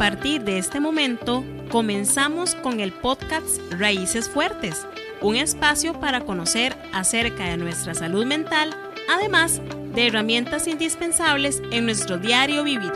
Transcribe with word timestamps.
partir 0.00 0.44
de 0.44 0.56
este 0.56 0.80
momento, 0.80 1.44
comenzamos 1.70 2.54
con 2.54 2.80
el 2.80 2.90
podcast 2.90 3.60
Raíces 3.70 4.30
Fuertes, 4.30 4.86
un 5.20 5.36
espacio 5.36 6.00
para 6.00 6.22
conocer 6.22 6.74
acerca 6.94 7.44
de 7.44 7.58
nuestra 7.58 7.92
salud 7.92 8.24
mental, 8.24 8.74
además 9.10 9.60
de 9.94 10.06
herramientas 10.06 10.68
indispensables 10.68 11.60
en 11.70 11.84
nuestro 11.84 12.16
diario 12.16 12.64
vivir. 12.64 12.92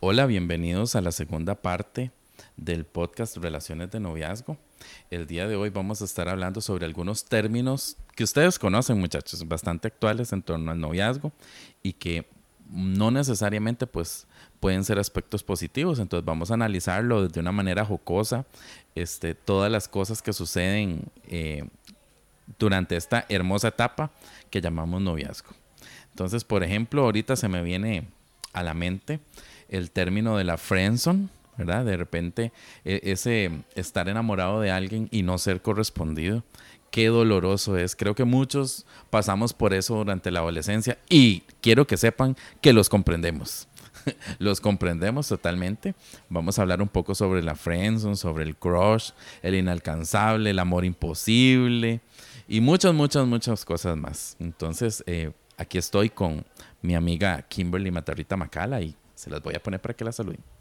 Hola, 0.00 0.26
bienvenidos 0.26 0.94
a 0.94 1.00
la 1.00 1.10
segunda 1.10 1.54
parte 1.54 2.10
del 2.58 2.84
podcast 2.84 3.38
Relaciones 3.38 3.90
de 3.92 3.98
Noviazgo. 3.98 4.58
El 5.10 5.26
día 5.26 5.48
de 5.48 5.56
hoy 5.56 5.70
vamos 5.70 6.02
a 6.02 6.04
estar 6.04 6.28
hablando 6.28 6.60
sobre 6.60 6.84
algunos 6.84 7.24
términos 7.24 7.96
que 8.14 8.24
ustedes 8.24 8.58
conocen, 8.58 9.00
muchachos, 9.00 9.48
bastante 9.48 9.88
actuales 9.88 10.34
en 10.34 10.42
torno 10.42 10.70
al 10.70 10.78
noviazgo 10.78 11.32
y 11.82 11.94
que 11.94 12.35
no 12.70 13.10
necesariamente 13.10 13.86
pues 13.86 14.26
pueden 14.60 14.84
ser 14.84 14.98
aspectos 14.98 15.42
positivos. 15.42 15.98
Entonces 15.98 16.24
vamos 16.24 16.50
a 16.50 16.54
analizarlo 16.54 17.28
de 17.28 17.40
una 17.40 17.52
manera 17.52 17.84
jocosa, 17.84 18.46
este, 18.94 19.34
todas 19.34 19.70
las 19.70 19.88
cosas 19.88 20.22
que 20.22 20.32
suceden 20.32 21.04
eh, 21.28 21.68
durante 22.58 22.96
esta 22.96 23.26
hermosa 23.28 23.68
etapa 23.68 24.10
que 24.50 24.60
llamamos 24.60 25.00
noviazgo. 25.00 25.50
Entonces, 26.10 26.44
por 26.44 26.62
ejemplo, 26.62 27.02
ahorita 27.02 27.36
se 27.36 27.48
me 27.48 27.62
viene 27.62 28.08
a 28.52 28.62
la 28.62 28.74
mente 28.74 29.20
el 29.68 29.90
término 29.90 30.38
de 30.38 30.44
la 30.44 30.56
friendzone, 30.56 31.28
¿verdad? 31.58 31.84
De 31.84 31.96
repente 31.96 32.52
e, 32.84 33.00
ese 33.04 33.50
estar 33.74 34.08
enamorado 34.08 34.60
de 34.60 34.70
alguien 34.70 35.08
y 35.10 35.22
no 35.22 35.38
ser 35.38 35.60
correspondido, 35.60 36.42
qué 36.90 37.06
doloroso 37.06 37.76
es. 37.76 37.96
Creo 37.96 38.14
que 38.14 38.24
muchos 38.24 38.86
pasamos 39.10 39.52
por 39.52 39.74
eso 39.74 39.96
durante 39.96 40.30
la 40.30 40.40
adolescencia 40.40 40.98
y 41.08 41.40
quiero 41.60 41.86
que 41.86 41.96
sepan 41.96 42.36
que 42.60 42.72
los 42.72 42.88
comprendemos. 42.88 43.68
los 44.38 44.60
comprendemos 44.60 45.28
totalmente. 45.28 45.94
Vamos 46.28 46.58
a 46.58 46.62
hablar 46.62 46.82
un 46.82 46.88
poco 46.88 47.14
sobre 47.14 47.42
la 47.42 47.54
friendzone, 47.54 48.16
sobre 48.16 48.44
el 48.44 48.56
crush, 48.56 49.10
el 49.42 49.54
inalcanzable, 49.54 50.50
el 50.50 50.58
amor 50.58 50.84
imposible 50.84 52.00
y 52.48 52.60
muchas, 52.60 52.94
muchas, 52.94 53.26
muchas 53.26 53.64
cosas 53.64 53.96
más. 53.96 54.36
Entonces, 54.38 55.02
eh, 55.06 55.32
aquí 55.56 55.78
estoy 55.78 56.10
con 56.10 56.44
mi 56.82 56.94
amiga 56.94 57.42
Kimberly 57.42 57.90
Matarrita 57.90 58.36
Macala 58.36 58.80
y 58.80 58.94
se 59.14 59.30
las 59.30 59.42
voy 59.42 59.54
a 59.54 59.62
poner 59.62 59.80
para 59.80 59.94
que 59.94 60.04
la 60.04 60.12
saluden. 60.12 60.55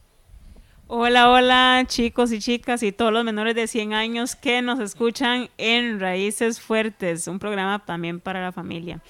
Hola, 0.87 1.31
hola 1.31 1.83
chicos 1.87 2.31
y 2.31 2.37
chicas 2.37 2.83
y 2.83 2.91
todos 2.91 3.11
los 3.11 3.23
menores 3.23 3.55
de 3.55 3.65
100 3.65 3.95
años 3.95 4.35
que 4.35 4.61
nos 4.61 4.79
escuchan 4.79 5.49
en 5.57 5.99
Raíces 5.99 6.61
Fuertes, 6.61 7.27
un 7.27 7.39
programa 7.39 7.83
también 7.83 8.19
para 8.19 8.39
la 8.39 8.51
familia. 8.51 9.01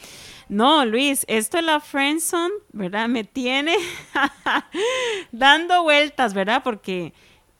No, 0.48 0.86
Luis, 0.86 1.26
esto 1.28 1.58
de 1.58 1.64
la 1.64 1.82
Friendzone, 1.82 2.54
¿verdad? 2.72 3.10
Me 3.10 3.26
tiene 3.26 3.76
dando 5.34 5.84
vueltas, 5.84 6.34
¿verdad? 6.34 6.64
Porque, 6.64 7.12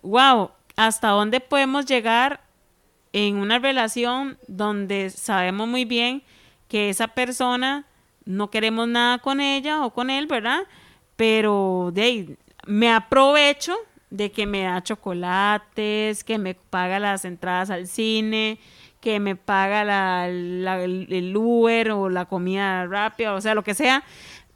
wow, 0.02 0.52
¿hasta 0.78 1.10
dónde 1.10 1.42
podemos 1.42 1.86
llegar 1.86 2.40
en 3.12 3.36
una 3.36 3.60
relación 3.60 4.38
donde 4.48 5.10
sabemos 5.10 5.68
muy 5.68 5.84
bien 5.84 6.24
que 6.70 6.90
esa 6.90 7.10
persona 7.10 7.86
no 8.24 8.50
queremos 8.50 8.88
nada 8.88 9.18
con 9.18 9.42
ella 9.42 9.86
o 9.86 9.94
con 9.94 10.10
él, 10.10 10.26
¿verdad? 10.26 10.62
Pero 11.18 11.92
de 11.94 12.02
ahí, 12.02 12.38
me 12.66 12.90
aprovecho 12.94 13.76
de 14.10 14.32
que 14.32 14.46
me 14.46 14.64
da 14.64 14.84
chocolates, 14.84 16.24
que 16.24 16.38
me 16.38 16.56
paga 16.56 17.00
las 17.00 17.26
entradas 17.26 17.70
al 17.70 17.88
cine, 17.88 18.60
que 19.02 19.20
me 19.20 19.36
paga 19.36 19.84
la, 19.84 20.28
el 20.28 21.34
Uber 21.36 21.92
o 21.92 22.10
la 22.10 22.26
comida 22.26 22.86
rápida, 22.86 23.34
o 23.34 23.42
sea, 23.42 23.54
lo 23.54 23.64
que 23.64 23.74
sea, 23.74 24.04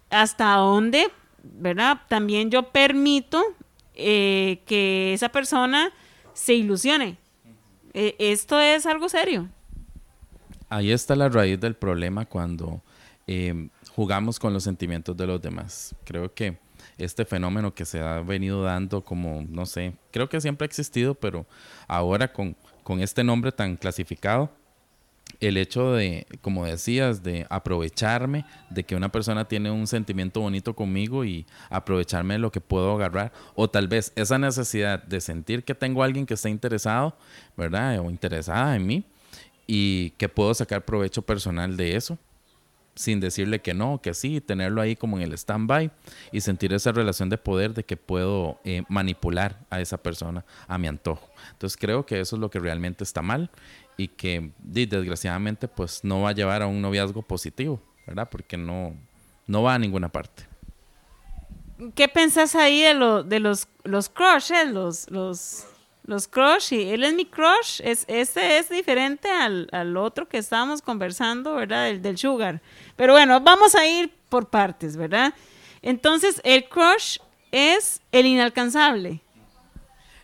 hasta 0.09 0.55
dónde, 0.55 1.09
¿verdad? 1.43 2.01
También 2.07 2.49
yo 2.49 2.63
permito 2.63 3.43
eh, 3.93 4.61
que 4.65 5.13
esa 5.13 5.29
persona 5.29 5.91
se 6.33 6.53
ilusione. 6.53 7.17
E, 7.93 8.15
esto 8.17 8.59
es 8.59 8.85
algo 8.85 9.09
serio. 9.09 9.49
Ahí 10.69 10.91
está 10.91 11.15
la 11.15 11.29
raíz 11.29 11.59
del 11.59 11.75
problema 11.75 12.25
cuando 12.25 12.81
eh, 13.27 13.69
jugamos 13.91 14.39
con 14.39 14.53
los 14.53 14.63
sentimientos 14.63 15.17
de 15.17 15.27
los 15.27 15.41
demás. 15.41 15.95
Creo 16.05 16.33
que 16.33 16.57
este 16.97 17.25
fenómeno 17.25 17.73
que 17.73 17.85
se 17.85 17.99
ha 17.99 18.19
venido 18.19 18.63
dando 18.63 19.03
como, 19.03 19.45
no 19.49 19.65
sé, 19.65 19.93
creo 20.11 20.29
que 20.29 20.41
siempre 20.41 20.65
ha 20.65 20.67
existido, 20.67 21.15
pero 21.15 21.45
ahora 21.87 22.31
con, 22.31 22.55
con 22.83 23.01
este 23.01 23.23
nombre 23.23 23.51
tan 23.51 23.75
clasificado, 23.75 24.51
el 25.39 25.57
hecho 25.57 25.93
de, 25.93 26.25
como 26.41 26.65
decías, 26.65 27.23
de 27.23 27.45
aprovecharme 27.49 28.45
de 28.69 28.83
que 28.83 28.95
una 28.95 29.11
persona 29.11 29.47
tiene 29.47 29.71
un 29.71 29.87
sentimiento 29.87 30.41
bonito 30.41 30.75
conmigo 30.75 31.23
y 31.23 31.45
aprovecharme 31.69 32.33
de 32.33 32.39
lo 32.39 32.51
que 32.51 32.61
puedo 32.61 32.93
agarrar, 32.93 33.31
o 33.55 33.69
tal 33.69 33.87
vez 33.87 34.11
esa 34.15 34.37
necesidad 34.37 35.03
de 35.03 35.21
sentir 35.21 35.63
que 35.63 35.75
tengo 35.75 36.01
a 36.01 36.05
alguien 36.05 36.25
que 36.25 36.33
está 36.33 36.49
interesado, 36.49 37.15
¿verdad? 37.55 37.99
O 37.99 38.09
interesada 38.09 38.75
en 38.75 38.85
mí 38.85 39.03
y 39.67 40.11
que 40.11 40.27
puedo 40.27 40.53
sacar 40.53 40.83
provecho 40.83 41.21
personal 41.21 41.77
de 41.77 41.95
eso 41.95 42.17
sin 42.95 43.19
decirle 43.19 43.61
que 43.61 43.73
no, 43.73 44.01
que 44.01 44.13
sí, 44.13 44.41
tenerlo 44.41 44.81
ahí 44.81 44.95
como 44.95 45.17
en 45.17 45.23
el 45.23 45.33
stand-by 45.33 45.91
y 46.31 46.41
sentir 46.41 46.73
esa 46.73 46.91
relación 46.91 47.29
de 47.29 47.37
poder 47.37 47.73
de 47.73 47.83
que 47.83 47.97
puedo 47.97 48.59
eh, 48.63 48.83
manipular 48.89 49.59
a 49.69 49.79
esa 49.79 49.97
persona 49.97 50.45
a 50.67 50.77
mi 50.77 50.87
antojo. 50.87 51.29
Entonces 51.51 51.77
creo 51.77 52.05
que 52.05 52.19
eso 52.19 52.35
es 52.35 52.39
lo 52.39 52.49
que 52.49 52.59
realmente 52.59 53.03
está 53.03 53.21
mal 53.21 53.49
y 53.97 54.09
que 54.09 54.51
desgraciadamente 54.59 55.67
pues 55.67 56.03
no 56.03 56.21
va 56.21 56.29
a 56.29 56.33
llevar 56.33 56.61
a 56.61 56.67
un 56.67 56.81
noviazgo 56.81 57.21
positivo, 57.21 57.81
¿verdad? 58.05 58.29
Porque 58.29 58.57
no, 58.57 58.95
no 59.47 59.63
va 59.63 59.75
a 59.75 59.79
ninguna 59.79 60.09
parte. 60.09 60.43
¿Qué 61.95 62.09
pensás 62.09 62.55
ahí 62.55 62.81
de, 62.81 62.93
lo, 62.93 63.23
de 63.23 63.39
los, 63.39 63.67
los 63.83 64.09
crushes, 64.09 64.69
los, 64.71 65.09
los 65.09 65.65
los 66.09 66.27
crush, 66.27 66.73
y 66.73 66.89
él 66.89 67.03
es 67.03 67.13
mi 67.13 67.25
crush, 67.25 67.81
es, 67.83 68.03
este 68.07 68.57
es 68.57 68.67
diferente 68.69 69.29
al, 69.29 69.69
al 69.71 69.95
otro 69.95 70.27
que 70.27 70.39
estábamos 70.39 70.81
conversando, 70.81 71.53
¿verdad? 71.53 71.87
El 71.87 72.01
del 72.01 72.17
sugar. 72.17 72.61
Pero 72.95 73.13
bueno, 73.13 73.39
vamos 73.41 73.75
a 73.75 73.85
ir 73.85 74.11
por 74.27 74.49
partes, 74.49 74.97
¿verdad? 74.97 75.35
Entonces, 75.83 76.41
el 76.43 76.67
crush 76.67 77.19
es 77.51 78.01
el 78.11 78.25
inalcanzable. 78.25 79.21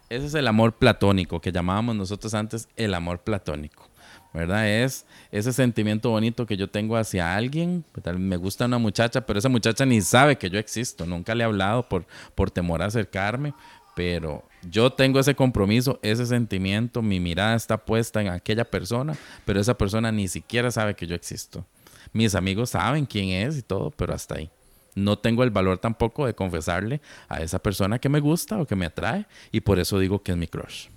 Ese 0.10 0.26
es 0.26 0.34
el 0.34 0.48
amor 0.48 0.74
platónico 0.74 1.40
que 1.40 1.52
llamábamos 1.52 1.96
nosotros 1.96 2.34
antes 2.34 2.68
el 2.76 2.96
amor 2.96 3.20
platónico. 3.20 3.88
¿verdad? 4.36 4.68
Es 4.68 5.06
ese 5.32 5.54
sentimiento 5.54 6.10
bonito 6.10 6.46
que 6.46 6.58
yo 6.58 6.70
tengo 6.70 6.98
hacia 6.98 7.36
alguien. 7.36 7.86
Me 8.18 8.36
gusta 8.36 8.66
una 8.66 8.78
muchacha, 8.78 9.26
pero 9.26 9.40
esa 9.40 9.48
muchacha 9.48 9.86
ni 9.86 10.02
sabe 10.02 10.38
que 10.38 10.50
yo 10.50 10.60
existo. 10.60 11.06
Nunca 11.06 11.34
le 11.34 11.44
he 11.44 11.46
hablado 11.46 11.88
por, 11.88 12.06
por 12.36 12.52
temor 12.52 12.82
a 12.82 12.88
acercarme, 12.88 13.54
pero 13.96 14.44
yo 14.70 14.92
tengo 14.92 15.20
ese 15.20 15.36
compromiso, 15.36 16.00
ese 16.04 16.26
sentimiento, 16.26 17.02
mi 17.02 17.20
mirada 17.20 17.56
está 17.56 17.78
puesta 17.78 18.22
en 18.22 18.28
aquella 18.28 18.66
persona, 18.66 19.16
pero 19.46 19.60
esa 19.60 19.78
persona 19.78 20.12
ni 20.12 20.28
siquiera 20.28 20.70
sabe 20.70 20.96
que 20.96 21.08
yo 21.08 21.16
existo. 21.16 21.66
Mis 22.14 22.36
amigos 22.36 22.72
saben 22.72 23.06
quién 23.06 23.30
es 23.30 23.58
y 23.58 23.62
todo, 23.62 23.92
pero 23.92 24.14
hasta 24.14 24.36
ahí. 24.36 24.50
No 24.96 25.18
tengo 25.18 25.44
el 25.44 25.50
valor 25.50 25.78
tampoco 25.78 26.26
de 26.26 26.36
confesarle 26.36 27.02
a 27.28 27.42
esa 27.42 27.60
persona 27.60 28.00
que 28.00 28.10
me 28.10 28.20
gusta 28.20 28.58
o 28.58 28.66
que 28.66 28.76
me 28.76 28.86
atrae 28.86 29.26
y 29.52 29.62
por 29.62 29.80
eso 29.80 30.00
digo 30.00 30.22
que 30.22 30.32
es 30.32 30.38
mi 30.38 30.48
crush. 30.48 30.88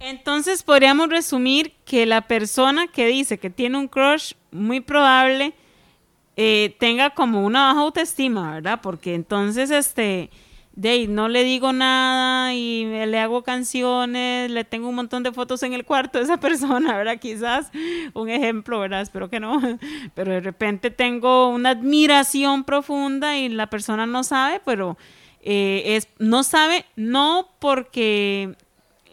Entonces 0.00 0.64
podríamos 0.64 1.08
resumir 1.08 1.74
que 1.84 2.06
la 2.06 2.22
persona 2.22 2.88
que 2.88 3.06
dice 3.06 3.38
que 3.38 3.50
tiene 3.50 3.78
un 3.78 3.86
crush 3.86 4.32
muy 4.50 4.80
probable 4.80 5.54
eh, 6.36 6.74
tenga 6.80 7.10
como 7.10 7.44
una 7.44 7.66
baja 7.66 7.80
autoestima, 7.80 8.54
¿verdad? 8.54 8.80
Porque 8.82 9.14
entonces 9.14 9.70
este 9.70 10.30
de 10.74 11.06
no 11.06 11.28
le 11.28 11.44
digo 11.44 11.72
nada 11.72 12.54
y 12.54 12.84
le 12.84 13.18
hago 13.18 13.42
canciones, 13.42 14.50
le 14.50 14.64
tengo 14.64 14.88
un 14.88 14.94
montón 14.94 15.22
de 15.22 15.32
fotos 15.32 15.62
en 15.62 15.74
el 15.74 15.84
cuarto 15.84 16.18
de 16.18 16.24
esa 16.24 16.36
persona, 16.40 16.96
¿verdad? 16.96 17.18
Quizás 17.18 17.70
un 18.14 18.28
ejemplo, 18.28 18.80
¿verdad? 18.80 19.02
Espero 19.02 19.28
que 19.28 19.40
no, 19.40 19.60
pero 20.14 20.32
de 20.32 20.40
repente 20.40 20.90
tengo 20.90 21.48
una 21.48 21.70
admiración 21.70 22.64
profunda 22.64 23.36
y 23.36 23.48
la 23.48 23.68
persona 23.68 24.06
no 24.06 24.24
sabe, 24.24 24.60
pero 24.64 24.96
eh, 25.42 25.96
es, 25.96 26.08
no 26.18 26.42
sabe, 26.42 26.86
no 26.96 27.48
porque 27.58 28.56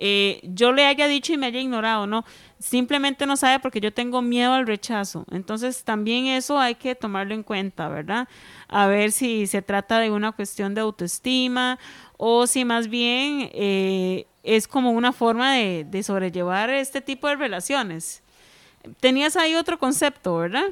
eh, 0.01 0.39
yo 0.43 0.71
le 0.71 0.85
haya 0.85 1.07
dicho 1.09 1.33
y 1.33 1.37
me 1.37 1.47
haya 1.47 1.59
ignorado, 1.59 2.07
no, 2.07 2.23
simplemente 2.57 3.25
no 3.25 3.35
sabe 3.35 3.59
porque 3.59 3.81
yo 3.81 3.93
tengo 3.93 4.21
miedo 4.21 4.53
al 4.53 4.65
rechazo. 4.65 5.25
Entonces 5.29 5.83
también 5.83 6.27
eso 6.27 6.57
hay 6.57 6.75
que 6.75 6.95
tomarlo 6.95 7.33
en 7.33 7.43
cuenta, 7.43 7.89
¿verdad? 7.89 8.29
A 8.69 8.87
ver 8.87 9.11
si 9.11 9.45
se 9.45 9.61
trata 9.61 9.99
de 9.99 10.09
una 10.09 10.31
cuestión 10.31 10.73
de 10.73 10.81
autoestima 10.81 11.77
o 12.17 12.47
si 12.47 12.63
más 12.63 12.87
bien 12.87 13.49
eh, 13.53 14.25
es 14.43 14.67
como 14.69 14.91
una 14.91 15.11
forma 15.11 15.53
de, 15.53 15.83
de 15.83 16.01
sobrellevar 16.01 16.69
este 16.69 17.01
tipo 17.01 17.27
de 17.27 17.35
relaciones. 17.35 18.23
Tenías 19.01 19.35
ahí 19.35 19.55
otro 19.55 19.77
concepto, 19.77 20.37
¿verdad? 20.37 20.67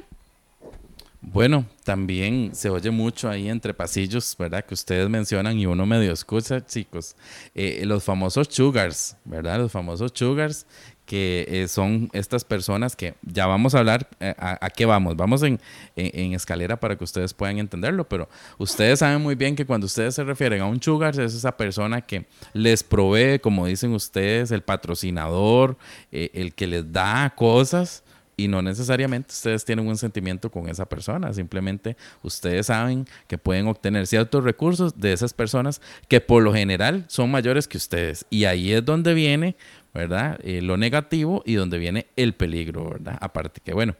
Bueno, 1.38 1.66
también 1.84 2.50
se 2.52 2.68
oye 2.68 2.90
mucho 2.90 3.30
ahí 3.30 3.48
entre 3.48 3.72
pasillos, 3.72 4.34
¿verdad? 4.36 4.64
Que 4.64 4.74
ustedes 4.74 5.08
mencionan 5.08 5.56
y 5.56 5.66
uno 5.66 5.86
medio 5.86 6.12
escucha, 6.12 6.66
chicos. 6.66 7.14
Eh, 7.54 7.84
los 7.84 8.02
famosos 8.02 8.48
sugars, 8.50 9.16
¿verdad? 9.24 9.60
Los 9.60 9.70
famosos 9.70 10.10
sugars 10.12 10.66
que 11.06 11.46
eh, 11.48 11.68
son 11.68 12.10
estas 12.12 12.42
personas 12.42 12.96
que 12.96 13.14
ya 13.22 13.46
vamos 13.46 13.76
a 13.76 13.78
hablar 13.78 14.08
eh, 14.18 14.34
a, 14.36 14.68
qué 14.70 14.84
vamos. 14.84 15.14
Vamos 15.14 15.44
en, 15.44 15.60
escalera 15.94 16.80
para 16.80 16.98
que 16.98 17.04
ustedes 17.04 17.32
puedan 17.32 17.60
entenderlo, 17.60 18.08
pero 18.08 18.28
ustedes 18.58 18.98
saben 18.98 19.22
muy 19.22 19.36
bien 19.36 19.54
que 19.54 19.64
cuando 19.64 19.86
ustedes 19.86 20.16
se 20.16 20.24
refieren 20.24 20.60
a 20.60 20.66
un 20.66 20.82
sugar 20.82 21.20
es 21.20 21.34
esa 21.34 21.56
persona 21.56 22.00
que 22.00 22.26
les 22.52 22.82
provee, 22.82 23.38
como 23.38 23.66
dicen 23.66 23.92
ustedes, 23.92 24.50
el 24.50 24.62
patrocinador, 24.62 25.78
eh, 26.10 26.32
el 26.34 26.52
que 26.52 26.66
les 26.66 26.92
da 26.92 27.32
cosas 27.36 28.02
y 28.38 28.48
no 28.48 28.62
necesariamente 28.62 29.32
ustedes 29.32 29.64
tienen 29.64 29.86
un 29.86 29.98
sentimiento 29.98 30.50
con 30.50 30.68
esa 30.68 30.86
persona, 30.86 31.34
simplemente 31.34 31.96
ustedes 32.22 32.66
saben 32.66 33.06
que 33.26 33.36
pueden 33.36 33.66
obtener 33.66 34.06
ciertos 34.06 34.44
recursos 34.44 34.98
de 34.98 35.12
esas 35.12 35.34
personas 35.34 35.82
que 36.08 36.20
por 36.20 36.42
lo 36.42 36.54
general 36.54 37.04
son 37.08 37.30
mayores 37.30 37.68
que 37.68 37.76
ustedes. 37.76 38.24
Y 38.30 38.44
ahí 38.44 38.72
es 38.72 38.84
donde 38.84 39.12
viene 39.12 39.56
¿verdad? 39.92 40.38
Eh, 40.44 40.60
lo 40.62 40.76
negativo 40.76 41.42
y 41.44 41.54
donde 41.54 41.76
viene 41.78 42.06
el 42.14 42.32
peligro, 42.32 42.90
¿verdad? 42.90 43.18
Aparte 43.20 43.60
que, 43.60 43.72
bueno, 43.72 43.96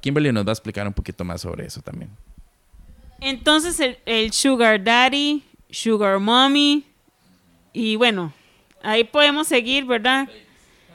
Kimberly 0.00 0.32
nos 0.32 0.46
va 0.46 0.50
a 0.50 0.54
explicar 0.54 0.86
un 0.86 0.94
poquito 0.94 1.22
más 1.22 1.42
sobre 1.42 1.66
eso 1.66 1.82
también. 1.82 2.10
Entonces, 3.20 3.98
el, 4.06 4.32
Sugar 4.32 4.82
Daddy, 4.82 5.42
Sugar 5.70 6.18
Mommy, 6.18 6.84
y 7.72 7.96
bueno, 7.96 8.32
ahí 8.82 9.04
podemos 9.04 9.46
seguir, 9.46 9.84
¿verdad? 9.84 10.28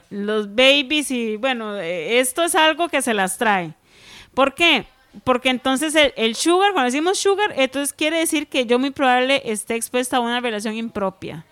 Los 0.10 0.56
babies 0.56 1.12
y 1.12 1.38
bueno, 1.38 1.78
esto 1.78 2.44
es 2.44 2.56
algo 2.56 2.90
que 2.90 3.02
se 3.02 3.14
las 3.14 3.38
trae. 3.38 3.74
¿Por 4.34 4.56
qué? 4.56 4.86
Porque 5.24 5.50
entonces 5.50 5.96
el, 6.16 6.36
sugar, 6.36 6.74
cuando 6.74 6.92
decimos 6.92 7.18
sugar, 7.18 7.54
entonces 7.58 7.94
quiere 7.94 8.20
decir 8.20 8.48
que 8.48 8.66
yo 8.66 8.80
muy 8.80 8.92
probable 8.92 9.42
esté 9.46 9.76
expuesta 9.76 10.18
a 10.18 10.20
una 10.20 10.40
relación 10.40 10.76
impropia. 10.76 11.46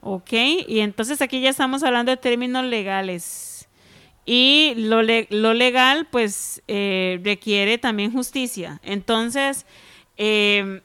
¿Ok? 0.00 0.32
Y 0.32 0.80
entonces 0.80 1.20
aquí 1.20 1.40
ya 1.40 1.50
estamos 1.50 1.82
hablando 1.82 2.10
de 2.10 2.16
términos 2.16 2.64
legales. 2.64 3.68
Y 4.24 4.74
lo, 4.76 5.02
lo 5.02 5.54
legal, 5.54 6.06
pues, 6.10 6.62
eh, 6.68 7.20
requiere 7.22 7.78
también 7.78 8.12
justicia. 8.12 8.80
Entonces, 8.82 9.66
eh, 10.16 10.80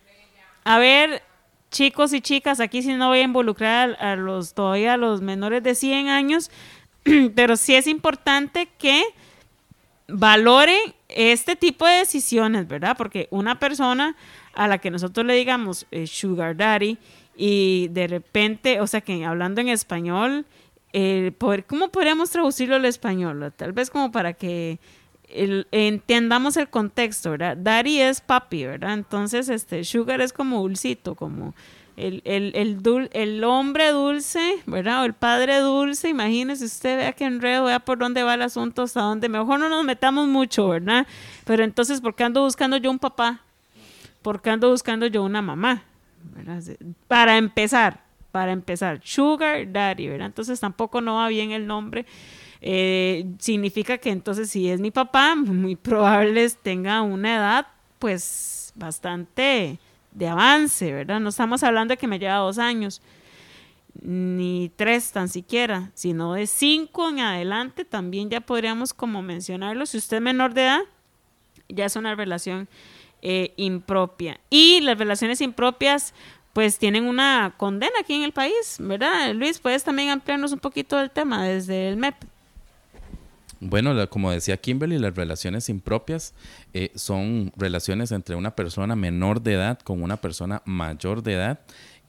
a 0.64 0.78
ver, 0.78 1.24
chicos 1.72 2.14
y 2.14 2.22
chicas, 2.22 2.60
aquí 2.60 2.84
sí 2.84 2.94
no 2.94 3.08
voy 3.08 3.20
a 3.20 3.24
involucrar 3.24 3.98
a, 4.00 4.16
los 4.16 4.54
todavía 4.54 4.94
a 4.94 4.98
los 4.98 5.22
menores 5.22 5.64
de 5.64 5.74
100 5.74 6.10
años, 6.10 6.52
pero 7.36 7.56
sí 7.58 7.76
es 7.76 7.88
importante 7.88 8.68
que 8.78 9.04
valoren 10.08 10.94
este 11.10 11.56
tipo 11.56 11.86
de 11.86 11.94
decisiones, 11.96 12.68
¿verdad? 12.68 12.96
Porque 12.98 13.28
una 13.32 13.60
persona 13.60 14.16
a 14.54 14.68
la 14.68 14.78
que 14.80 14.92
nosotros 14.92 15.26
le 15.26 15.36
digamos 15.36 15.86
eh, 15.92 16.08
sugar 16.08 16.58
daddy, 16.58 16.98
y 17.36 17.88
de 17.90 18.08
repente, 18.08 18.82
o 18.82 18.88
sea 18.88 19.02
que 19.02 19.26
hablando 19.26 19.62
en 19.62 19.70
español, 19.70 20.46
¿cómo 21.68 21.90
podríamos 21.90 22.30
traducirlo 22.30 22.76
al 22.76 22.86
español? 22.86 23.52
Tal 23.56 23.72
vez 23.72 23.90
como 23.90 24.12
para 24.12 24.34
que 24.34 24.80
entendamos 25.28 26.58
el 26.58 26.70
contexto, 26.70 27.32
¿verdad? 27.32 27.58
Daddy 27.58 28.02
es 28.02 28.22
papi, 28.22 28.66
¿verdad? 28.66 28.94
Entonces, 28.94 29.50
este, 29.50 29.84
sugar 29.86 30.22
es 30.22 30.34
como 30.34 30.62
dulcito, 30.62 31.16
como 31.16 31.56
el, 31.98 32.22
el, 32.26 32.52
el, 32.56 33.10
el 33.14 33.44
hombre 33.44 33.92
dulce, 33.92 34.62
¿verdad? 34.66 35.02
O 35.02 35.06
el 35.06 35.14
padre 35.14 35.60
dulce, 35.60 36.10
imagínese 36.10 36.66
usted, 36.66 36.98
vea 36.98 37.14
qué 37.14 37.26
enredo, 37.26 37.66
vea 37.66 37.80
por 37.80 37.98
dónde 37.98 38.24
va 38.24 38.34
el 38.34 38.42
asunto, 38.42 38.84
hasta 38.84 39.02
dónde, 39.02 39.30
mejor 39.30 39.60
no 39.60 39.70
nos 39.70 39.84
metamos 39.84 40.28
mucho, 40.28 40.70
¿verdad? 40.70 41.06
Pero 41.46 41.64
entonces, 41.64 42.02
¿por 42.02 42.16
qué 42.16 42.24
ando 42.24 42.42
buscando 42.44 42.78
yo 42.78 42.90
un 42.90 43.00
papá? 43.00 43.42
¿Por 44.22 44.42
qué 44.42 44.52
ando 44.52 44.70
buscando 44.70 45.08
yo 45.08 45.24
una 45.24 45.42
mamá? 45.42 45.84
Para 47.08 47.38
empezar, 47.38 48.04
para 48.32 48.52
empezar, 48.52 49.02
Sugar 49.04 49.72
Daddy, 49.72 50.08
¿verdad? 50.08 50.28
Entonces 50.28 50.60
tampoco 50.60 51.02
no 51.02 51.16
va 51.16 51.28
bien 51.28 51.52
el 51.52 51.68
nombre. 51.68 52.06
Eh, 52.62 53.26
significa 53.40 53.98
que 53.98 54.12
entonces 54.12 54.50
si 54.50 54.70
es 54.70 54.80
mi 54.80 54.92
papá, 54.92 55.36
muy 55.36 55.76
probable 55.76 56.48
tenga 56.62 57.02
una 57.02 57.36
edad 57.36 57.68
pues 58.00 58.72
bastante 58.76 59.80
de 60.12 60.28
avance, 60.28 60.92
¿verdad? 60.92 61.20
No 61.20 61.30
estamos 61.30 61.64
hablando 61.64 61.94
de 61.94 61.98
que 61.98 62.08
me 62.08 62.20
lleva 62.20 62.36
dos 62.36 62.58
años, 62.58 63.02
ni 64.02 64.72
tres 64.76 65.12
tan 65.12 65.30
siquiera, 65.30 65.92
sino 65.94 66.34
de 66.34 66.48
cinco 66.48 67.10
en 67.10 67.20
adelante, 67.20 67.86
también 67.86 68.30
ya 68.30 68.42
podríamos 68.42 68.94
como 68.94 69.22
mencionarlo. 69.22 69.86
Si 69.86 69.98
usted 69.98 70.18
es 70.18 70.24
menor 70.24 70.54
de 70.54 70.64
edad, 70.64 70.82
ya 71.68 71.86
es 71.86 71.96
una 71.96 72.16
relación 72.16 72.68
eh, 73.22 73.54
impropia. 73.58 74.40
Y 74.50 74.82
las 74.82 74.98
relaciones 74.98 75.42
impropias 75.42 76.14
pues 76.54 76.78
tienen 76.78 77.06
una 77.06 77.54
condena 77.58 77.94
aquí 78.02 78.14
en 78.14 78.24
el 78.24 78.34
país, 78.34 78.78
¿verdad? 78.80 79.34
Luis, 79.34 79.60
¿puedes 79.60 79.84
también 79.84 80.10
ampliarnos 80.10 80.52
un 80.52 80.60
poquito 80.60 80.98
del 80.98 81.10
tema 81.10 81.46
desde 81.46 81.88
el 81.88 81.98
MEP? 81.98 82.16
Bueno, 83.64 84.10
como 84.10 84.32
decía 84.32 84.58
Kimberly, 84.58 84.98
las 84.98 85.16
relaciones 85.16 85.70
impropias 85.70 86.34
eh, 86.74 86.92
son 86.96 87.54
relaciones 87.56 88.12
entre 88.12 88.36
una 88.36 88.56
persona 88.56 88.96
menor 88.96 89.40
de 89.40 89.54
edad 89.54 89.78
con 89.80 90.02
una 90.02 90.18
persona 90.18 90.64
mayor 90.66 91.22
de 91.22 91.34
edad 91.34 91.60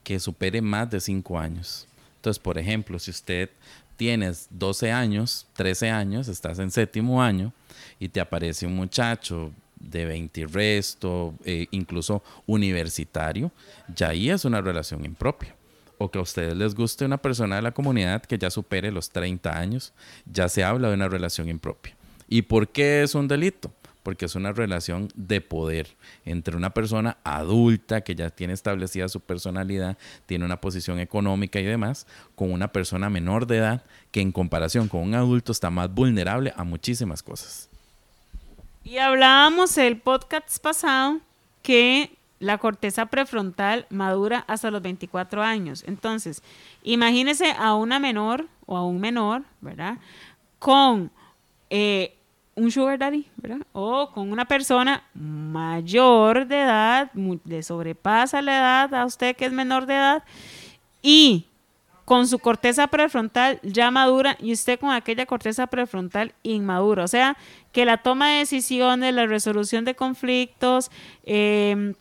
que 0.03 0.19
supere 0.19 0.63
más 0.63 0.91
de 0.91 0.99
5 0.99 1.39
años. 1.39 1.87
Entonces, 2.17 2.43
por 2.43 2.57
ejemplo, 2.57 2.99
si 2.99 3.11
usted 3.11 3.51
tienes 3.97 4.49
12 4.49 4.93
años, 4.93 5.47
13 5.53 5.91
años, 5.91 6.29
estás 6.29 6.59
en 6.59 6.71
séptimo 6.71 7.23
año 7.23 7.53
y 8.01 8.09
te 8.09 8.21
aparece 8.21 8.67
un 8.67 8.75
muchacho 8.75 9.53
de 9.79 10.07
20 10.07 10.47
resto, 10.47 11.35
eh, 11.45 11.67
incluso 11.71 12.23
universitario, 12.47 13.53
ya 13.95 14.09
ahí 14.09 14.31
es 14.31 14.47
una 14.47 14.63
relación 14.63 15.05
impropia. 15.05 15.55
O 16.03 16.11
que 16.11 16.19
a 16.19 16.23
ustedes 16.23 16.57
les 16.57 16.75
guste 16.75 17.05
una 17.05 17.19
persona 17.19 17.55
de 17.55 17.63
la 17.63 17.71
comunidad 17.71 18.23
que 18.23 18.37
ya 18.37 18.51
supere 18.51 18.91
los 18.91 19.11
30 19.11 19.57
años, 19.57 19.93
ya 20.27 20.49
se 20.49 20.65
habla 20.65 20.89
de 20.89 20.95
una 20.95 21.07
relación 21.07 21.49
impropia. 21.49 21.95
¿Y 22.29 22.43
por 22.43 22.67
qué 22.67 23.05
es 23.05 23.15
un 23.15 23.29
delito? 23.29 23.71
Porque 24.03 24.25
es 24.25 24.35
una 24.35 24.51
relación 24.51 25.07
de 25.15 25.41
poder 25.41 25.87
entre 26.25 26.57
una 26.57 26.71
persona 26.71 27.19
adulta 27.23 28.01
que 28.01 28.17
ya 28.17 28.31
tiene 28.31 28.53
establecida 28.53 29.09
su 29.09 29.21
personalidad, 29.21 29.97
tiene 30.27 30.45
una 30.45 30.61
posición 30.61 30.99
económica 30.99 31.61
y 31.61 31.65
demás, 31.65 32.09
con 32.35 32.51
una 32.51 32.73
persona 32.73 33.09
menor 33.09 33.47
de 33.47 33.59
edad 33.59 33.85
que 34.11 34.23
en 34.23 34.33
comparación 34.33 34.89
con 34.89 35.03
un 35.03 35.15
adulto 35.15 35.53
está 35.53 35.71
más 35.71 35.89
vulnerable 35.89 36.53
a 36.57 36.65
muchísimas 36.65 37.23
cosas. 37.23 37.69
Y 38.83 38.99
hablábamos 38.99 39.79
el 39.79 40.01
podcast 40.01 40.59
pasado 40.59 41.21
que 41.63 42.11
la 42.43 42.59
corteza 42.59 43.07
prefrontal 43.07 43.87
madura 43.89 44.45
hasta 44.49 44.71
los 44.73 44.83
24 44.83 45.43
años. 45.43 45.85
Entonces, 45.87 46.43
imagínese 46.83 47.53
a 47.53 47.75
una 47.75 48.01
menor 48.01 48.49
o 48.67 48.77
a 48.77 48.85
un 48.85 49.01
menor, 49.01 49.45
¿verdad? 49.61 49.99
Con 50.59 51.13
eh, 51.71 52.17
un 52.57 52.73
sugar 52.73 52.99
daddy, 52.99 53.29
¿verdad? 53.37 53.65
O 53.73 54.11
con 54.11 54.33
una 54.33 54.45
persona 54.45 55.05
mayor 55.15 56.49
de 56.49 56.63
edad, 56.63 57.13
le 57.45 57.63
sobrepasa 57.63 58.43
la 58.43 58.59
edad 58.59 58.95
a 58.95 59.07
usted 59.07 59.37
que 59.37 59.47
es 59.47 59.53
menor 59.53 59.87
de 59.87 59.95
edad, 59.95 60.25
y 61.01 61.47
con 62.05 62.27
su 62.27 62.41
corteza 62.41 62.89
prefrontal 62.89 63.61
ya 63.63 63.91
madura 63.93 64.37
y 64.41 64.53
usted 64.53 64.81
con 64.81 64.91
aquella 64.91 65.27
corteza 65.27 65.69
prefrontal 65.69 66.35
inmadura. 66.43 67.05
O 67.05 67.09
sea, 67.09 67.37
que 67.71 67.85
la 67.85 67.99
toma 67.99 68.31
de 68.31 68.39
decisiones, 68.39 69.15
la 69.15 69.27
resolución 69.27 69.85
de 69.85 69.95
conflictos, 69.95 70.91
em, 71.25 71.95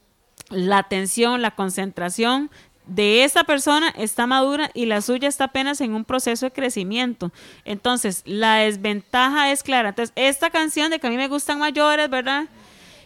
la 0.51 0.77
atención, 0.77 1.41
la 1.41 1.51
concentración 1.51 2.51
de 2.85 3.23
esa 3.23 3.43
persona 3.43 3.89
está 3.89 4.27
madura 4.27 4.69
y 4.73 4.85
la 4.85 5.01
suya 5.01 5.27
está 5.27 5.45
apenas 5.45 5.81
en 5.81 5.93
un 5.93 6.03
proceso 6.03 6.45
de 6.45 6.51
crecimiento. 6.51 7.31
Entonces, 7.63 8.21
la 8.25 8.57
desventaja 8.57 9.51
es 9.51 9.63
clara. 9.63 9.89
Entonces, 9.89 10.13
esta 10.15 10.49
canción 10.49 10.91
de 10.91 10.99
que 10.99 11.07
a 11.07 11.09
mí 11.09 11.17
me 11.17 11.27
gustan 11.27 11.59
mayores, 11.59 12.09
¿verdad? 12.09 12.45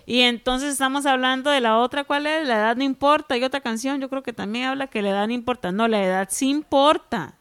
Y 0.07 0.21
entonces 0.21 0.73
estamos 0.73 1.05
hablando 1.05 1.49
de 1.49 1.61
la 1.61 1.79
otra, 1.79 2.03
¿cuál 2.03 2.27
es? 2.27 2.47
La 2.47 2.55
edad 2.55 2.75
no 2.75 2.83
importa. 2.83 3.33
Hay 3.33 3.43
otra 3.43 3.61
canción, 3.61 3.99
yo 3.99 4.09
creo 4.09 4.23
que 4.23 4.33
también 4.33 4.65
habla 4.65 4.87
que 4.87 5.01
la 5.01 5.09
edad 5.09 5.27
no 5.27 5.33
importa. 5.33 5.71
No, 5.71 5.87
la 5.87 6.03
edad 6.03 6.27
sí 6.31 6.49
importa. 6.49 7.35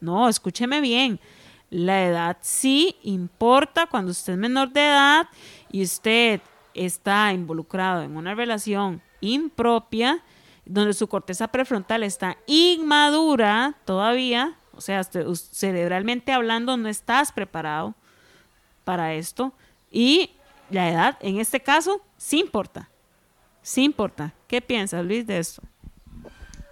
No, 0.00 0.28
escúcheme 0.28 0.80
bien. 0.80 1.20
La 1.68 2.04
edad 2.04 2.36
sí 2.42 2.96
importa 3.02 3.86
cuando 3.86 4.12
usted 4.12 4.34
es 4.34 4.38
menor 4.38 4.70
de 4.72 4.86
edad 4.86 5.28
y 5.70 5.82
usted 5.82 6.40
está 6.74 7.32
involucrado 7.32 8.02
en 8.02 8.16
una 8.16 8.34
relación 8.34 9.02
impropia, 9.20 10.22
donde 10.64 10.94
su 10.94 11.08
corteza 11.08 11.48
prefrontal 11.48 12.02
está 12.02 12.36
inmadura 12.46 13.76
todavía, 13.84 14.56
o 14.72 14.80
sea, 14.80 15.02
cerebralmente 15.04 16.32
hablando 16.32 16.76
no 16.76 16.88
estás 16.88 17.32
preparado 17.32 17.94
para 18.84 19.14
esto 19.14 19.52
y 19.90 20.30
la 20.70 20.90
edad, 20.90 21.16
en 21.20 21.38
este 21.38 21.60
caso, 21.60 22.02
sí 22.16 22.40
importa. 22.40 22.88
Sí 23.62 23.84
importa. 23.84 24.32
¿Qué 24.46 24.60
piensas, 24.60 25.04
Luis, 25.04 25.26
de 25.26 25.38
esto? 25.38 25.62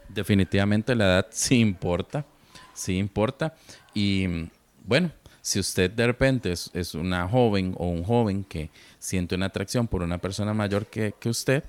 Definitivamente 0.09 0.95
la 0.95 1.05
edad 1.05 1.27
sí 1.31 1.59
importa. 1.61 2.25
Sí 2.73 2.99
importa. 2.99 3.55
Y 3.93 4.49
bueno, 4.85 5.11
si 5.41 5.59
usted 5.59 5.91
de 5.91 6.07
repente 6.07 6.53
es, 6.53 6.95
una 6.95 7.29
joven 7.29 7.75
o 7.79 7.89
un 7.89 8.05
joven 8.05 8.45
que 8.45 8.71
siente 8.99 9.35
una 9.35 9.47
atracción 9.47 9.87
por 9.87 10.03
una 10.03 10.19
persona 10.19 10.55
mayor 10.55 10.87
que, 10.87 11.15
que 11.19 11.29
usted, 11.29 11.65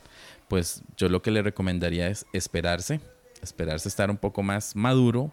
pues 0.47 0.83
yo 0.97 1.09
lo 1.09 1.21
que 1.21 1.31
le 1.31 1.41
recomendaría 1.41 2.07
es 2.07 2.25
esperarse, 2.33 2.99
esperarse 3.41 3.89
estar 3.89 4.09
un 4.09 4.17
poco 4.17 4.43
más 4.43 4.75
maduro 4.75 5.31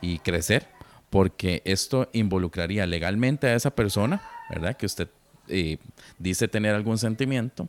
y 0.00 0.18
crecer 0.18 0.68
porque 1.12 1.60
esto 1.66 2.08
involucraría 2.14 2.86
legalmente 2.86 3.46
a 3.46 3.54
esa 3.54 3.74
persona, 3.74 4.22
¿verdad? 4.48 4.78
Que 4.78 4.86
usted 4.86 5.08
eh, 5.48 5.76
dice 6.18 6.48
tener 6.48 6.74
algún 6.74 6.96
sentimiento, 6.96 7.68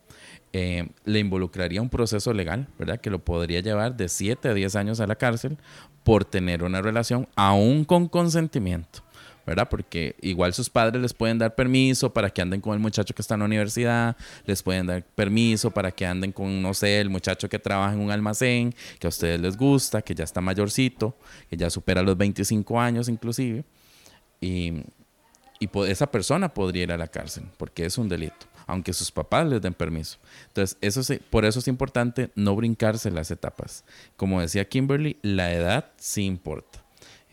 eh, 0.54 0.88
le 1.04 1.20
involucraría 1.20 1.82
un 1.82 1.90
proceso 1.90 2.32
legal, 2.32 2.70
¿verdad? 2.80 3.02
Que 3.02 3.10
lo 3.10 3.20
podría 3.20 3.60
llevar 3.60 3.98
de 3.98 4.08
7 4.08 4.48
a 4.48 4.54
10 4.54 4.78
años 4.78 5.00
a 5.02 5.08
la 5.08 5.16
cárcel 5.16 5.58
por 6.06 6.24
tener 6.24 6.64
una 6.64 6.82
relación 6.82 7.28
aún 7.36 7.84
con 7.84 8.08
consentimiento. 8.08 9.03
¿Verdad? 9.46 9.68
Porque 9.70 10.16
igual 10.22 10.54
sus 10.54 10.70
padres 10.70 11.02
les 11.02 11.14
pueden 11.14 11.38
dar 11.38 11.56
permiso 11.56 12.14
para 12.14 12.30
que 12.30 12.42
anden 12.42 12.62
con 12.62 12.74
el 12.74 12.80
muchacho 12.80 13.14
que 13.14 13.22
está 13.22 13.36
en 13.36 13.42
la 13.42 13.46
universidad, 13.46 14.16
les 14.46 14.64
pueden 14.64 14.88
dar 14.88 15.04
permiso 15.04 15.72
para 15.72 15.92
que 15.92 16.06
anden 16.06 16.32
con, 16.32 16.62
no 16.62 16.74
sé, 16.74 17.00
el 17.00 17.10
muchacho 17.10 17.50
que 17.50 17.60
trabaja 17.60 17.94
en 17.94 18.00
un 18.00 18.12
almacén, 18.12 18.74
que 19.00 19.08
a 19.08 19.10
ustedes 19.10 19.40
les 19.40 19.58
gusta, 19.58 20.02
que 20.02 20.16
ya 20.16 20.24
está 20.24 20.42
mayorcito, 20.42 21.16
que 21.50 21.58
ya 21.58 21.70
supera 21.70 22.02
los 22.02 22.18
25 22.18 22.80
años 22.80 23.10
inclusive, 23.10 23.64
y, 24.40 24.84
y 25.60 25.70
esa 25.88 26.08
persona 26.08 26.54
podría 26.54 26.84
ir 26.84 26.92
a 26.92 26.98
la 26.98 27.08
cárcel, 27.08 27.46
porque 27.58 27.86
es 27.86 27.98
un 27.98 28.10
delito 28.10 28.48
aunque 28.66 28.94
sus 28.94 29.12
papás 29.12 29.46
les 29.48 29.62
den 29.62 29.74
permiso. 29.74 30.18
Entonces, 30.48 30.78
eso 30.82 31.02
por 31.30 31.46
eso 31.46 31.60
es 31.60 31.68
importante 31.68 32.32
no 32.36 32.56
brincarse 32.56 33.12
las 33.12 33.32
etapas. 33.32 33.84
Como 34.16 34.42
decía 34.42 34.68
Kimberly, 34.68 35.18
la 35.22 35.52
edad 35.52 35.92
sí 35.98 36.26
importa. 36.26 36.83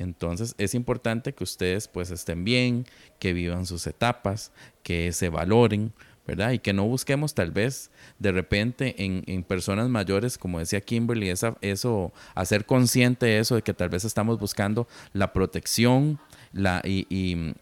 Entonces 0.01 0.55
es 0.57 0.75
importante 0.75 1.35
que 1.35 1.45
ustedes 1.45 1.87
pues 1.87 2.11
estén 2.11 2.43
bien, 2.43 2.87
que 3.19 3.35
vivan 3.35 3.67
sus 3.67 3.87
etapas, 3.87 4.51
que 4.83 5.13
se 5.13 5.29
valoren, 5.29 5.93
¿verdad? 6.27 6.53
Y 6.53 6.59
que 6.59 6.73
no 6.73 6.87
busquemos 6.87 7.35
tal 7.35 7.51
vez 7.51 7.91
de 8.19 8.33
repente 8.33 8.95
en, 9.05 9.43
personas 9.43 9.89
mayores, 9.89 10.39
como 10.39 10.59
decía 10.59 10.81
Kimberly, 10.81 11.29
esa, 11.29 11.57
eso, 11.61 12.13
hacer 12.35 12.65
consciente 12.65 13.39
eso 13.39 13.57
de 13.57 13.63
que 13.63 13.75
tal 13.75 13.91
vez 13.91 14.05
estamos 14.05 14.39
buscando 14.39 14.89
la 15.13 15.33
protección 15.33 16.19
la, 16.53 16.81
y, 16.85 17.07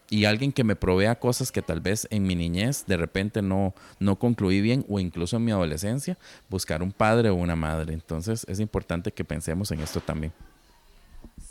y, 0.09 0.25
alguien 0.25 0.51
que 0.51 0.63
me 0.63 0.75
provea 0.75 1.19
cosas 1.19 1.51
que 1.51 1.61
tal 1.61 1.79
vez 1.79 2.07
en 2.09 2.23
mi 2.23 2.35
niñez 2.35 2.85
de 2.87 2.97
repente 2.97 3.41
no, 3.41 3.75
no 3.99 4.17
concluí 4.17 4.61
bien 4.61 4.85
o 4.87 4.99
incluso 4.99 5.37
en 5.37 5.45
mi 5.45 5.51
adolescencia, 5.51 6.17
buscar 6.49 6.81
un 6.81 6.91
padre 6.91 7.29
o 7.29 7.35
una 7.35 7.55
madre. 7.55 7.93
Entonces 7.93 8.45
es 8.47 8.59
importante 8.59 9.11
que 9.11 9.25
pensemos 9.25 9.71
en 9.71 9.81
esto 9.81 9.99
también. 9.99 10.31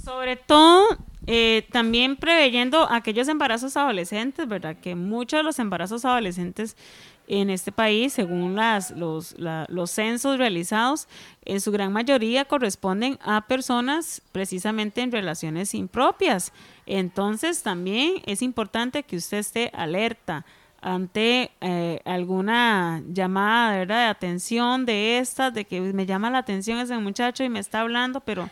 Sobre 0.08 0.36
todo, 0.36 0.86
eh, 1.26 1.66
también 1.70 2.16
preveyendo 2.16 2.90
aquellos 2.90 3.28
embarazos 3.28 3.76
adolescentes, 3.76 4.48
¿verdad? 4.48 4.74
Que 4.80 4.94
muchos 4.94 5.40
de 5.40 5.42
los 5.42 5.58
embarazos 5.58 6.06
adolescentes 6.06 6.78
en 7.26 7.50
este 7.50 7.72
país, 7.72 8.14
según 8.14 8.56
las, 8.56 8.90
los, 8.92 9.36
los 9.36 9.90
censos 9.90 10.38
realizados, 10.38 11.08
en 11.44 11.60
su 11.60 11.72
gran 11.72 11.92
mayoría 11.92 12.46
corresponden 12.46 13.18
a 13.22 13.46
personas 13.46 14.22
precisamente 14.32 15.02
en 15.02 15.12
relaciones 15.12 15.74
impropias. 15.74 16.54
Entonces, 16.86 17.62
también 17.62 18.22
es 18.24 18.40
importante 18.40 19.02
que 19.02 19.16
usted 19.16 19.36
esté 19.36 19.70
alerta 19.74 20.46
ante 20.80 21.50
eh, 21.60 22.00
alguna 22.04 23.02
llamada 23.08 23.78
verdad 23.78 24.04
de 24.04 24.10
atención 24.10 24.86
de 24.86 25.18
estas, 25.18 25.52
de 25.52 25.64
que 25.64 25.80
me 25.80 26.06
llama 26.06 26.30
la 26.30 26.38
atención 26.38 26.78
ese 26.78 26.96
muchacho 26.98 27.42
y 27.42 27.48
me 27.48 27.58
está 27.58 27.80
hablando, 27.80 28.20
pero 28.20 28.48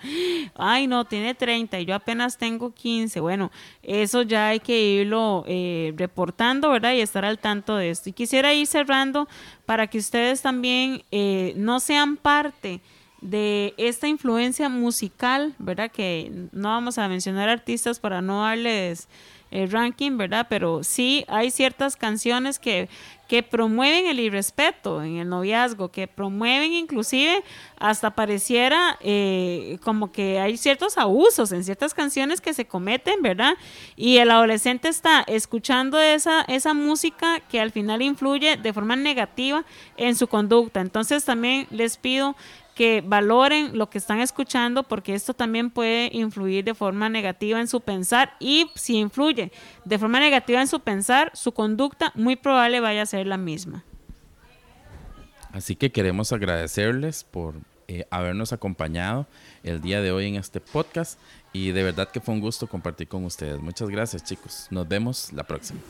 ay 0.57 0.87
no, 0.89 1.05
tiene 1.05 1.35
30 1.35 1.81
y 1.81 1.85
yo 1.85 1.95
apenas 1.95 2.37
tengo 2.37 2.73
15. 2.73 3.21
Bueno, 3.21 3.53
eso 3.83 4.23
ya 4.23 4.49
hay 4.49 4.61
que 4.61 4.79
irlo 4.79 5.45
eh, 5.47 5.95
reportando, 5.97 6.71
¿verdad? 6.71 6.95
Y 6.95 7.01
estar 7.01 7.25
al 7.25 7.39
tanto 7.39 7.77
de 7.77 7.91
esto. 7.91 8.11
Y 8.11 8.13
quisiera 8.13 8.53
ir 8.53 8.67
cerrando 8.67 9.29
para 9.65 9.87
que 9.87 9.99
ustedes 9.99 10.43
también 10.43 11.05
eh, 11.13 11.55
no 11.57 11.79
sean 11.79 12.17
parte 12.17 12.81
de 13.21 13.75
esta 13.77 14.09
influencia 14.09 14.69
musical, 14.69 15.55
¿verdad? 15.59 15.91
Que 15.91 16.49
no 16.53 16.69
vamos 16.69 16.99
a 16.99 17.09
mencionar 17.09 17.49
artistas 17.49 17.99
para 17.99 18.21
no 18.21 18.43
darles 18.43 19.09
el 19.57 19.71
ranking, 19.71 20.19
¿verdad? 20.19 20.47
Pero 20.51 20.85
sí 20.85 21.25
hay 21.29 21.51
ciertas 21.51 21.97
canciones 21.97 22.59
que, 22.59 22.91
que 23.27 23.43
promueven 23.43 24.07
el 24.07 24.21
irrespeto 24.21 25.03
en 25.03 25.17
el 25.17 25.29
noviazgo, 25.29 25.91
que 25.91 26.07
promueven 26.07 26.75
inclusive 26.75 27.43
hasta 27.79 28.11
pareciera 28.11 28.99
eh, 29.01 29.79
como 29.83 30.13
que 30.13 30.39
hay 30.41 30.59
ciertos 30.59 30.99
abusos 30.99 31.53
en 31.53 31.65
ciertas 31.65 31.95
canciones 31.95 32.43
que 32.43 32.53
se 32.53 32.67
cometen, 32.67 33.23
¿verdad? 33.23 33.55
Y 33.97 34.19
el 34.19 34.31
adolescente 34.31 34.89
está 34.89 35.25
escuchando 35.27 35.99
esa, 35.99 36.43
esa 36.43 36.75
música 36.75 37.41
que 37.41 37.59
al 37.59 37.73
final 37.73 38.03
influye 38.03 38.59
de 38.59 38.73
forma 38.75 38.95
negativa 38.95 39.65
en 39.97 40.17
su 40.17 40.27
conducta. 40.27 40.81
Entonces 40.83 41.25
también 41.25 41.67
les 41.71 41.97
pido 41.97 42.37
que 42.77 43.03
valoren 43.05 43.77
lo 43.77 43.89
que 43.89 43.97
están 43.97 44.21
escuchando 44.21 44.83
porque 44.83 45.15
esto 45.15 45.33
también 45.33 45.71
puede 45.71 46.11
influir 46.13 46.63
de 46.63 46.75
forma 46.75 47.09
negativa 47.09 47.59
en 47.59 47.69
su 47.69 47.81
pensar 47.81 48.35
y 48.39 48.71
si 48.75 48.99
influye 48.99 49.51
de 49.87 49.99
forma 49.99 50.21
negativa 50.21 50.61
en 50.61 50.69
su 50.69 50.81
pensar, 50.81 51.33
su 51.35 51.53
conducta 51.53 52.13
muy 52.15 52.37
probable 52.37 52.81
vaya 52.81 53.03
a 53.03 53.07
ser 53.07 53.27
la 53.27 53.39
misma. 53.39 53.83
Así 55.53 55.75
que 55.75 55.91
queremos 55.91 56.33
agradecerles 56.33 57.25
por 57.25 57.55
eh, 57.89 58.07
habernos 58.11 58.53
acompañado 58.53 59.27
el 59.63 59.81
día 59.81 60.03
de 60.03 60.13
hoy 60.13 60.27
en 60.27 60.37
este 60.37 60.61
podcast 60.61 61.19
y 61.55 61.71
de 61.71 61.83
verdad 61.83 62.11
que 62.11 62.21
fue 62.21 62.35
un 62.35 62.41
gusto 62.41 62.67
compartir 62.67 63.09
con 63.09 63.25
ustedes. 63.25 63.59
Muchas 63.59 63.89
gracias 63.89 64.23
chicos. 64.23 64.67
Nos 64.71 64.87
vemos 64.87 65.33
la 65.33 65.45
próxima. 65.45 65.81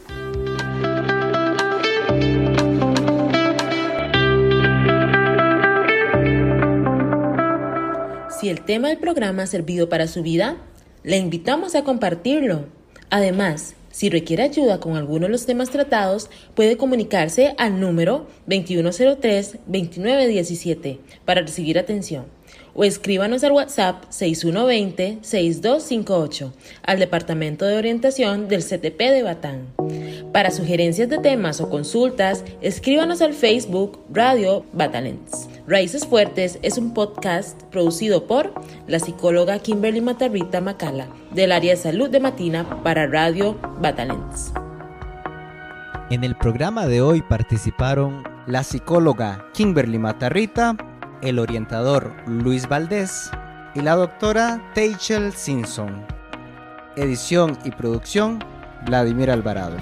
Si 8.47 8.51
el 8.51 8.61
tema 8.61 8.91
del 8.91 8.99
programa 8.99 9.43
ha 9.43 9.47
servido 9.49 9.89
para 9.89 10.07
su 10.07 10.23
vida, 10.23 10.59
le 11.03 11.17
invitamos 11.17 11.75
a 11.75 11.83
compartirlo. 11.83 12.67
Además, 13.11 13.75
si 13.91 14.09
requiere 14.09 14.45
ayuda 14.45 14.79
con 14.79 14.95
alguno 14.95 15.27
de 15.27 15.33
los 15.33 15.47
temas 15.47 15.71
tratados, 15.71 16.31
puede 16.55 16.77
comunicarse 16.77 17.57
al 17.59 17.81
número 17.81 18.29
2103-2917 18.47 20.99
para 21.25 21.41
recibir 21.41 21.77
atención 21.77 22.27
o 22.73 22.85
escríbanos 22.85 23.43
al 23.43 23.51
WhatsApp 23.53 24.05
6120-6258 24.11 26.53
al 26.85 27.01
Departamento 27.01 27.65
de 27.65 27.77
Orientación 27.77 28.47
del 28.47 28.63
CTP 28.63 28.99
de 28.99 29.25
Batán. 29.25 29.75
Para 30.33 30.53
sugerencias 30.53 31.09
de 31.09 31.19
temas 31.19 31.61
o 31.61 31.69
consultas, 31.69 32.45
escríbanos 32.61 33.23
al 33.23 33.33
Facebook 33.33 33.99
Radio 34.13 34.65
Batalents. 34.73 35.49
Raíces 35.69 36.07
Fuertes 36.07 36.61
es 36.63 36.79
un 36.79 36.95
podcast 36.95 37.61
producido 37.73 38.29
por 38.29 38.53
la 38.87 39.01
psicóloga 39.01 39.59
Kimberly 39.59 40.01
Matarrita 40.01 40.61
Macala 40.61 41.09
del 41.33 41.51
área 41.51 41.75
de 41.75 41.81
salud 41.81 42.09
de 42.09 42.21
Matina 42.21 42.85
para 42.85 43.09
Radio 43.09 43.59
Batalents. 43.81 44.53
En 46.11 46.23
el 46.23 46.37
programa 46.37 46.87
de 46.87 47.01
hoy 47.01 47.21
participaron 47.21 48.23
la 48.47 48.63
psicóloga 48.63 49.45
Kimberly 49.55 49.99
Matarrita, 49.99 50.77
el 51.21 51.41
orientador 51.41 52.15
Luis 52.29 52.69
Valdés 52.69 53.29
y 53.75 53.81
la 53.81 53.97
doctora 53.97 54.71
Teichel 54.73 55.33
Simpson. 55.33 56.07
Edición 56.95 57.59
y 57.65 57.73
producción 57.73 58.39
Vladimir 58.85 59.33
Alvarado. 59.33 59.79